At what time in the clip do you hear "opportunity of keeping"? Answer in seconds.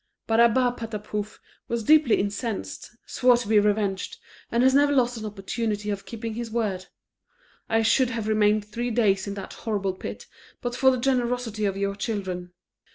5.27-6.33